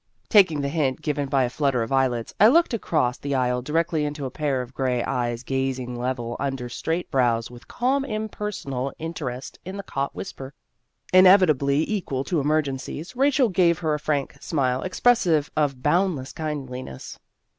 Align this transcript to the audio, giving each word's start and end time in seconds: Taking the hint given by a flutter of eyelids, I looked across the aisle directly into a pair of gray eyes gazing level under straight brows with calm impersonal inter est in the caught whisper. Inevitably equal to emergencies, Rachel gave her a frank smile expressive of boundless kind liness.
Taking 0.29 0.61
the 0.61 0.67
hint 0.69 1.03
given 1.03 1.29
by 1.29 1.43
a 1.43 1.49
flutter 1.51 1.83
of 1.83 1.91
eyelids, 1.91 2.33
I 2.39 2.47
looked 2.47 2.73
across 2.73 3.19
the 3.19 3.35
aisle 3.35 3.61
directly 3.61 4.03
into 4.03 4.25
a 4.25 4.31
pair 4.31 4.63
of 4.63 4.73
gray 4.73 5.03
eyes 5.03 5.43
gazing 5.43 5.95
level 5.95 6.35
under 6.39 6.69
straight 6.69 7.11
brows 7.11 7.51
with 7.51 7.67
calm 7.67 8.03
impersonal 8.03 8.91
inter 8.97 9.29
est 9.29 9.59
in 9.63 9.77
the 9.77 9.83
caught 9.83 10.15
whisper. 10.15 10.55
Inevitably 11.13 11.87
equal 11.87 12.23
to 12.23 12.39
emergencies, 12.39 13.15
Rachel 13.15 13.49
gave 13.49 13.77
her 13.77 13.93
a 13.93 13.99
frank 13.99 14.35
smile 14.41 14.81
expressive 14.81 15.51
of 15.55 15.83
boundless 15.83 16.33
kind 16.33 16.67
liness. 16.67 17.19